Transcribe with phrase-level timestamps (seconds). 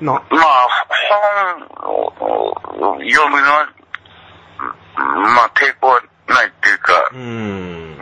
[0.00, 0.68] な、まあ、
[2.18, 3.68] 本を読むのは、
[4.96, 7.98] まあ、抵抗はないっていうか、うーんうん。。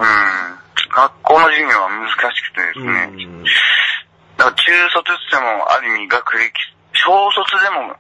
[0.91, 3.25] 学校の授業は難しくてですね。
[3.25, 3.45] うん
[4.39, 6.53] だから中卒っても、ある意味学歴、
[6.93, 7.97] 小卒でも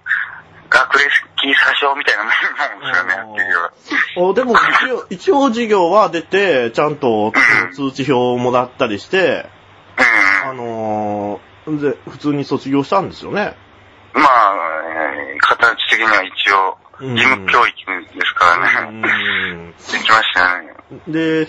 [0.70, 1.04] 学歴
[1.48, 3.72] 詐称みたいなもんですよね、あーっていうは。
[4.28, 7.32] おでも一応、 一応授業は出て、ちゃんと
[7.74, 9.50] 通知表をもらったりして、
[10.44, 10.56] あうん。
[10.58, 13.56] のー、で、普通に卒業したんですよね。
[14.14, 14.54] まあ、
[15.32, 17.74] えー形的には一応、うん義務教育
[18.19, 18.88] ですからね。
[18.91, 20.74] うんできましたよね。
[21.06, 21.46] で、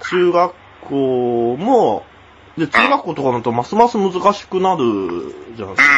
[0.00, 0.54] 中学
[0.88, 2.04] 校も、
[2.58, 4.82] で、中学校とかになるとますます難しくなる
[5.56, 5.94] じゃないですか。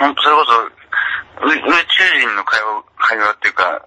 [0.00, 0.06] うん。
[0.06, 3.82] ほんと、それこそ、う宇宙人の会話、会話っていうか、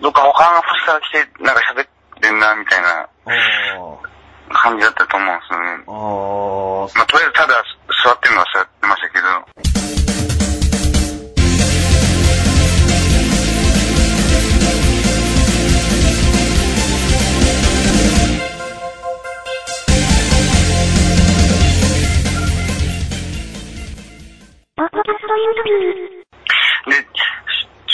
[0.00, 1.88] どっか他の星から来て、なんか喋っ
[2.20, 4.10] てんな、みたいなあー。
[4.52, 5.84] 感じだったと思うんですよね。
[5.86, 6.98] あー。
[6.98, 7.64] まあ、とりあえずただ
[8.04, 8.79] 座ってるのは座って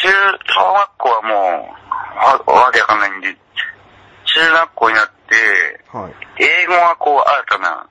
[0.07, 0.12] 中、
[0.47, 1.75] 小学校はも
[2.47, 3.37] う、わわけわかんないんで、
[4.25, 5.35] 中学校になって、
[5.91, 6.15] はい。
[6.39, 7.89] 英語がこう新たな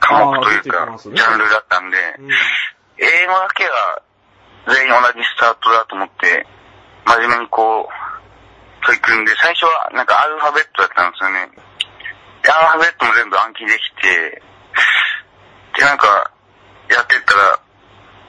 [0.00, 2.30] 科目というか、ねジャンルだったんで、うん
[2.98, 4.02] 英語だけは
[4.68, 6.46] 全員同じスタートだと思って、
[7.04, 11.50] 真面目にこう、取り組んで、最初はなんかアルファベットだったんですよね。
[12.44, 14.42] でアルファベットも全部暗記できて、
[15.78, 16.30] で、なんか、
[16.90, 17.58] やってったら、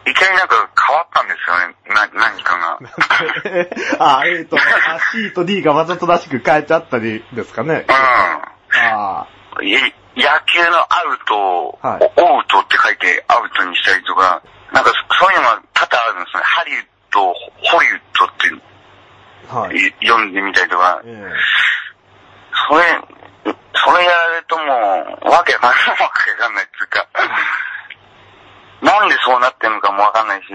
[0.09, 1.75] いきなりなんか変わったんですよね。
[1.89, 2.58] な、何か
[3.97, 4.19] が。
[4.19, 7.85] あ、えっ、と、あ C と D がわざとらしく変えちゃったりですかね。
[7.89, 9.27] あ
[9.59, 9.67] うん。
[9.67, 9.73] い
[10.16, 11.35] 野球のアウト
[11.67, 16.44] を、はいオウトって書いてアウトにしたりとか、なんかそういうのが多々あるんですね。
[16.44, 18.63] ハリウッド、ホリウッドって
[19.50, 19.78] あ、はい。
[19.78, 21.33] い読んでみたりとか、え
[22.69, 22.84] それ、
[23.73, 24.63] それやられるとも
[25.25, 27.07] う、わけわかんない、わけわかんないっていうか、
[28.84, 30.47] なんでそうなってるのかもわかんないし、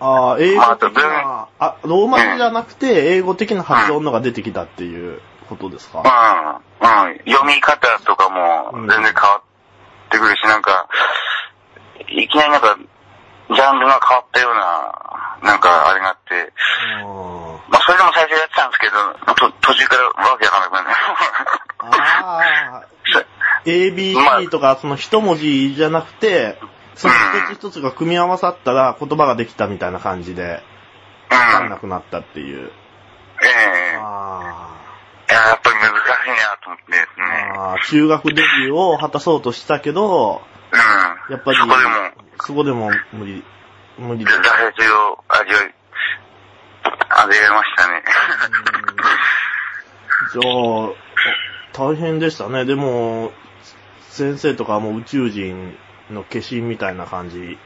[0.00, 6.02] ああ、英語的まな、あ、ローマ字じゃなくて、英語的な発音のが出てきたっていうことですか、
[6.80, 10.88] うん、うん、読み方とかも全然変わってくるし、なんか、
[12.08, 12.78] いきなりなんか、
[13.50, 16.52] ジャンルが変わったような、なんかあれがあって、
[17.70, 20.86] まあそれでも最初やってたんですけど、と途中からわけわかんなくなる。
[21.78, 22.84] あ あ、
[23.64, 26.58] ABC とかその一文字じゃなくて、
[26.98, 27.14] その
[27.54, 30.62] 一つ一つが組み合わさったら言葉ができたみたいな感じで、
[31.30, 32.72] わかんなくなったっていう。
[33.40, 33.46] え
[33.94, 34.74] えあ
[35.30, 37.52] いや、やっぱり難しいなと思ってですあね。
[37.56, 40.42] ああ、中学デビューを果たそうとしたけど、
[40.72, 41.32] うん。
[41.32, 41.92] やっぱり、そこでも、
[42.40, 43.44] そこでも無理、
[43.96, 44.30] 無理で。
[44.32, 45.74] 挫折を味わい、
[47.10, 48.02] 味わいましたね。
[50.32, 50.90] じゃあ、
[51.72, 52.64] 大変でしたね。
[52.64, 53.30] でも、
[54.08, 55.78] 先生とかはもう宇宙人
[56.10, 57.58] の化身みたいな感じ。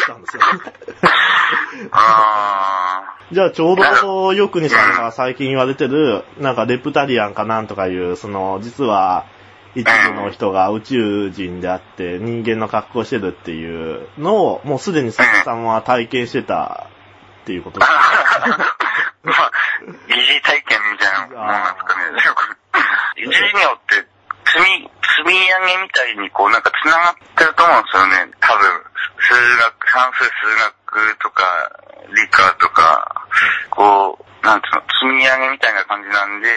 [0.00, 0.42] したんですよ
[1.92, 9.24] あじゃあちょうど、よくにさんが最近言われてる、なんかレプタリアンかなんとかいう、その、実は、
[9.74, 16.86] 一部の人が宇宙人であって人間の格好をしてるっていうのを、もうすでにさんさんは体験してた
[17.42, 17.98] っていうことですか？
[19.24, 19.50] ー まあ、
[20.08, 22.04] 疑似体験みたいなものなんですかね。
[23.24, 24.06] よく授業って、
[24.46, 27.14] 積み、積み上げみたいにこうなんか繋が
[27.94, 28.34] ってると思うんですよね。
[28.40, 28.82] 多分、
[29.22, 30.50] 数学、算数数
[30.90, 31.44] 学とか、
[32.10, 33.26] 理科とか、
[33.70, 36.48] こう、なんていうの、積み上げみたいな感じなんで、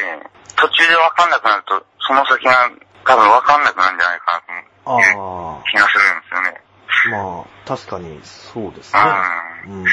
[0.57, 2.69] 途中でわかんなくなると、その先が
[3.05, 6.61] 多分わかんなくなるんじゃないかなあという気がするんですよね。
[7.13, 8.99] あ、まあ、確かにそうですね。
[9.67, 9.69] う。
[9.69, 9.87] うんん。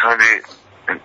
[0.00, 0.24] それで、
[0.88, 1.00] え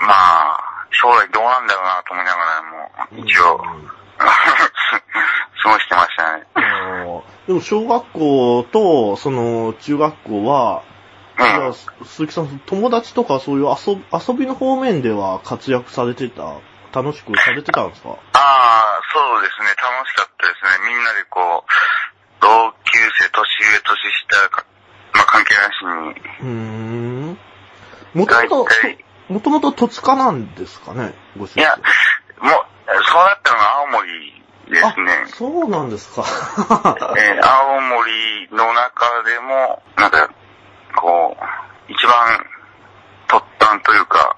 [0.00, 0.60] まあ、
[0.90, 3.58] 将来どうなんだろうなと思いながらも、一応、
[5.62, 6.46] 過ごしてましたね。
[6.54, 10.82] あーでも小学校と、その、中学校は、
[11.38, 11.44] うん。
[11.44, 11.72] じゃあ、
[12.06, 16.54] 鈴木さん、友達とかそういう遊び遊びの方面では活躍されてた、
[16.94, 18.08] 楽しくされてたんですか？
[18.10, 20.88] ああ、そうですね、楽しかったですね。
[20.88, 21.70] みんなでこう、
[22.40, 24.64] 同級生、年上、年下か、
[25.14, 26.46] まあ関係なしに、うー
[27.32, 27.38] ん。
[28.14, 28.98] もと大もと、体、
[29.28, 31.14] もともと土地家なんですかね？
[31.38, 31.62] ご出身。
[31.62, 32.64] いや、もう、
[33.04, 33.51] そうなった
[35.00, 35.28] ねあ、。
[35.28, 36.22] そうなんですか。
[37.18, 40.28] えー青森の中でも、なんか、
[40.96, 42.46] こう、一番
[43.28, 44.36] 突端というか、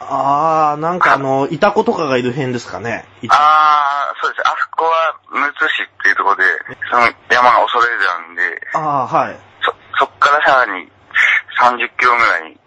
[0.00, 3.06] あー、なんかあの、イタコとかがいる辺ですかね。
[3.22, 4.46] いたあー、そうです。
[4.46, 6.44] あそこは、むつ市っていうところで、
[6.90, 9.38] その山が恐れ山で、あー、はい。
[9.62, 10.90] そ、そっからさらに
[11.58, 12.60] 30キロぐらい、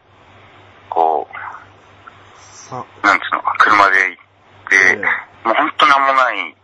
[0.90, 1.28] こ
[2.40, 6.56] さ、う、なんつうのか、車で行って、ええもうほんとなんもない、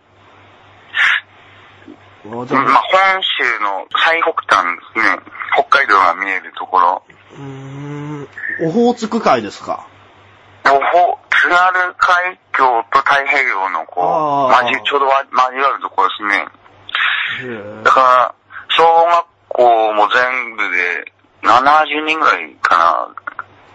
[2.26, 2.46] まあ、
[2.80, 5.20] あ、本州の最北端ですね、
[5.54, 7.04] 北海道が見えるところ、
[7.36, 8.28] うーん、
[8.68, 9.88] オホーツク海ですか？
[10.66, 16.48] ほほ、津軽海峡と太平洋のこう、交ちょうどわ交わるところですね。
[17.84, 18.36] だから、
[18.70, 21.12] 小学校も全部で
[21.44, 23.10] 70人ぐらいかな。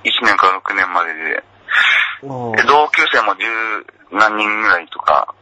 [0.04, 1.44] 1年から6年までで。
[2.22, 5.34] 同級生も10何人ぐらいとか、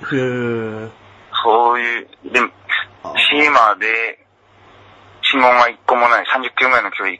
[0.00, 0.90] へー。
[1.42, 2.40] そういう、で、
[3.02, 3.14] あー。
[3.18, 4.24] 島で、
[5.22, 7.18] 信号が1個もない、30キロぐらいの距離、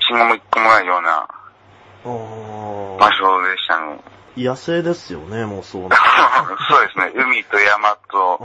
[0.00, 1.28] 信号も1個もないような
[2.04, 4.00] 場所でしたね。
[4.36, 5.96] 野生ですよね、もうそうな。
[6.68, 8.44] そうですね、海と山と、あ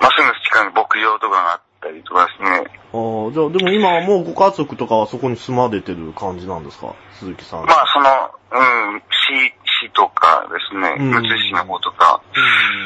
[0.00, 2.64] まあ、すぐ近くに牧場とかがあったりとかですね。
[2.92, 6.94] あー、じゃあ、でも今はもうご家族とかはそこに住まれてる感じなんですか？
[7.14, 7.66] 鈴木さん。
[7.66, 9.52] まあ、その、うん、市、
[9.86, 12.20] 市とかですね、うんむつ市の方とか、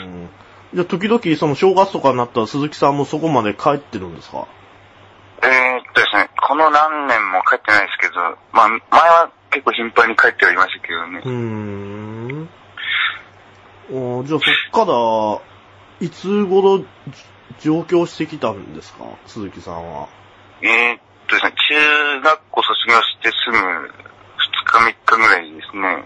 [0.04, 0.28] うん。
[0.74, 4.46] じゃあ、時々その正月とかになったら鈴木さんもそこまで帰ってるんですか？
[5.44, 8.14] えー、っとですね、この何年も帰ってないですけど、
[8.52, 11.32] まあ、前は結構頻繁に帰ってはいましたけどねうー。
[11.32, 12.48] ん。
[14.20, 14.46] おじゃあ、そ
[14.82, 16.86] っから、いつ頃、じ
[17.62, 19.04] 上京してきたんですか？
[19.26, 20.08] 鈴木さんは。
[20.62, 23.60] えー、っとですね、中学校卒業してすぐ、2
[24.64, 26.04] 日3日ぐらいですね。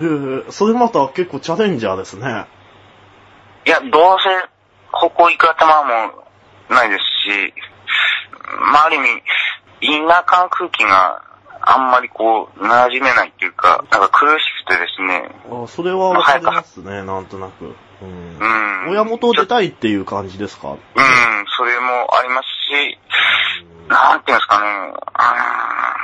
[0.00, 2.46] へえ、それまた結構チャレンジャーですね。
[3.66, 4.48] いや、どうせ、
[4.90, 6.24] ここ行く頭も
[6.68, 7.54] ないですし、
[8.72, 9.22] まあ、ある意味、
[10.08, 11.22] 田舎の空気が
[11.60, 14.44] あんまりこう、馴染めないっていうか、なんか苦し
[15.64, 17.74] あそれはわかりますね、なんとなく。
[18.02, 18.86] うんう。
[18.88, 18.90] ん。
[18.90, 20.70] 親元を出たいっていう感じですか？
[20.70, 20.78] うん、
[21.56, 22.98] それもありますし、
[23.88, 25.94] なんていうんですかね、あ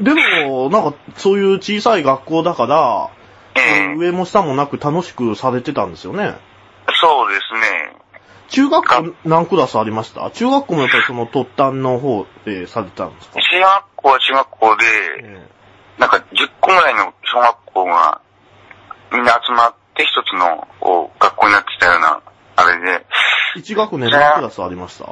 [0.00, 0.14] で
[0.46, 6.34] も、なんか、そういう小さい学校だから、ーええ上も下もなく楽しくされてたんですよね。
[7.00, 7.96] そうですね。
[8.48, 10.30] 中学校何クラスありました？
[10.30, 13.40] 中学校もやっぱりその突端の方でされてたんですか？
[13.40, 14.84] 中学校は中学校で、
[15.24, 15.46] え
[15.98, 18.20] なんか10個ぐらいの小学校が
[19.12, 20.66] みんな集まって一つの
[21.18, 22.20] 学校になってたような、
[22.56, 23.06] あれで、
[23.56, 25.04] え1学年何クラスありました？
[25.04, 25.08] あ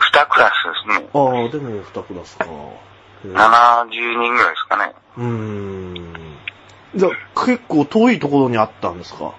[0.00, 1.08] 2クラスですね。
[1.12, 1.18] あ、
[1.48, 2.44] でも2クラスか。
[2.44, 4.92] へえ70人ぐらいですかね。
[5.16, 6.38] うーん。
[6.94, 7.12] じゃあ、
[7.44, 9.32] 結構遠いところにあったんですか？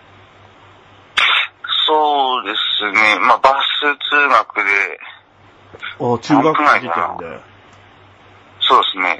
[1.88, 3.20] そうですね。
[3.20, 5.00] まあ、バス通学で、
[6.02, 7.40] ああ、中学校時点で。
[8.62, 9.18] そうですね。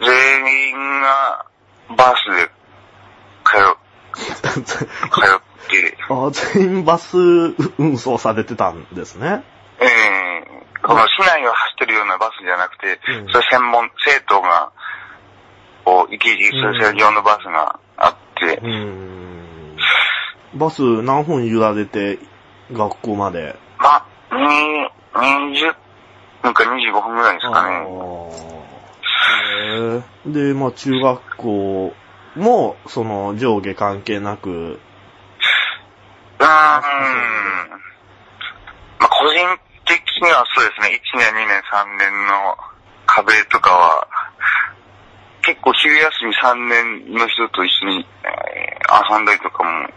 [0.00, 1.46] 全員が
[1.96, 2.50] バスで
[3.52, 7.16] 通、通って、ああ、全員バス
[7.78, 9.44] 運送されてたんですね。
[9.80, 10.22] ええ
[10.82, 14.72] この市内を走ってるようなバスじゃなくて、うんそれ専門、生徒が、
[15.84, 19.76] こう、行き来する用のバスがあって、うーん。
[20.54, 22.18] バス何本揺られて、
[22.72, 23.56] 学校まで？
[23.78, 25.74] まあ、に、20
[26.42, 27.86] 分か25分ぐらいですかね。
[30.26, 31.94] で、まあ中学校
[32.36, 34.78] も、その上下関係なく、うーん。
[36.40, 36.82] まあ、
[39.08, 42.56] 個人的にはそうですね、1年、2年、3年の
[43.06, 44.06] 壁とかは、
[45.42, 48.72] 結構昼休み3年の人と一緒に、えー
[49.10, 49.92] 遊んだりとかも知っ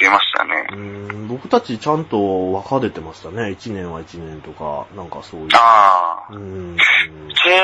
[0.00, 0.66] てましたね。
[0.70, 3.50] うーん僕たちちゃんと分かれてましたね。
[3.50, 5.48] 1年は1年とか、なんかそういう。
[5.52, 6.32] ああ。
[6.32, 6.76] うーん。
[6.76, 6.84] 中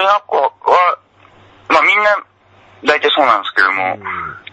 [0.04, 0.52] 学校は、
[1.68, 2.16] まあみんな、
[2.84, 4.46] 大体そうなんですけども、うーん。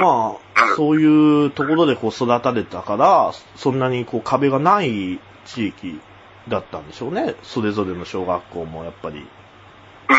[0.00, 6.00] まあ、そういうところでこう育たれたから、そんなにこう壁がない地域
[6.48, 7.34] だったんでしょうね。
[7.42, 9.18] それぞれの小学校もやっぱり。
[9.18, 10.18] うーん。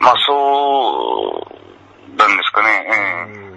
[0.00, 1.46] まあそ
[2.12, 3.52] う、なんですかね。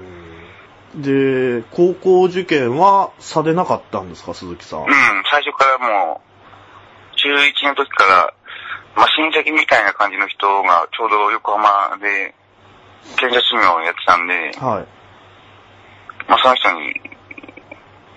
[0.96, 4.80] で、高校受験はされなかったんですか、鈴木さん。
[4.82, 4.88] うん、
[5.30, 6.22] 最初からも
[7.14, 8.34] う、中1の時から、
[8.96, 12.34] まあ親戚みたいな感じの人がちょうど横浜で、
[13.18, 14.88] 検査修行をやってたんで、はい。
[16.28, 17.02] まあその人に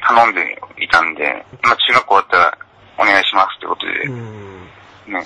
[0.00, 2.58] 頼んでいたんで、まあ中学校終わったら
[2.98, 4.68] お願いしますってことで、うん
[5.08, 5.24] ね。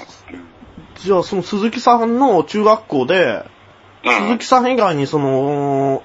[0.96, 3.44] じゃあ、その鈴木さんの中学校で、
[4.04, 4.14] うん。
[4.28, 6.02] 鈴木さん以外にその、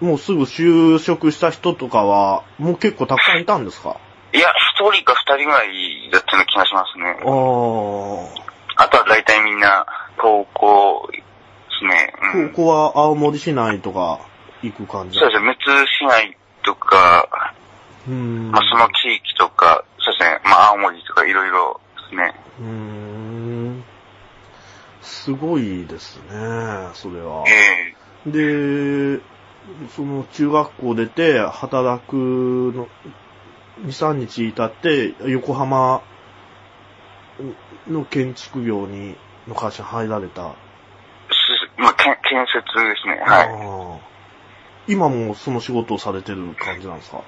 [0.00, 3.96] もうすぐ就職した人とかは、もう結構たくさんいたんですか？
[4.32, 7.18] いや、一人か二人ぐらいだったような気がしますね。
[7.24, 8.49] ああ。
[8.82, 9.84] あとは大体みんな、
[10.16, 11.22] 高校で
[11.78, 12.14] すね。
[12.56, 12.66] うん。
[12.66, 14.20] は青森市内とか
[14.62, 15.18] 行く感じ？
[15.18, 17.28] そうですね、別市内とか、
[18.08, 18.50] うーん。
[18.50, 22.34] まあその地域とか、そうですね、まあ青森とかいろいろですね。
[22.58, 23.84] うーん。
[25.02, 27.44] すごいですね、それは。
[27.46, 27.94] え
[28.26, 29.20] えで、
[29.94, 32.88] その中学校出て働くの、
[33.82, 36.02] 2、3日経って横浜
[37.88, 39.16] の建築業に、
[39.48, 40.42] の会社に入られた。
[40.42, 40.54] す
[41.78, 44.00] まあ、建建設ですね、は
[44.88, 44.92] い。
[44.92, 47.22] 今もその仕事をされてる感じなんですか？